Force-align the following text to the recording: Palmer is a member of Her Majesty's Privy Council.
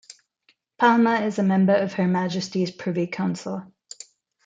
Palmer 0.79 1.17
is 1.23 1.37
a 1.37 1.43
member 1.43 1.75
of 1.75 1.93
Her 1.93 2.07
Majesty's 2.07 2.71
Privy 2.71 3.05
Council. 3.05 3.71